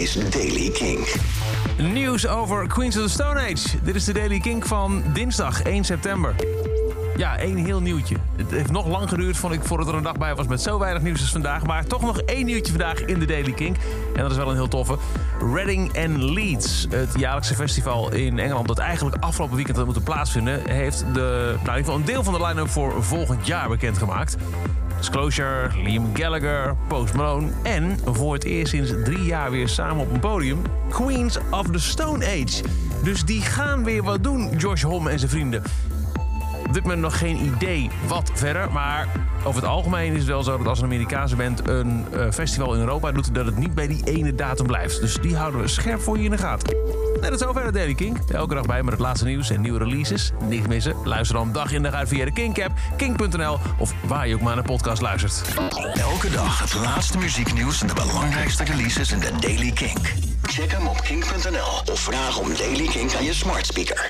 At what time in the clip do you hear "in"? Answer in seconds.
13.00-13.18, 18.12-18.38, 21.78-21.88, 42.74-42.80, 46.24-46.30, 51.72-51.82, 59.12-59.18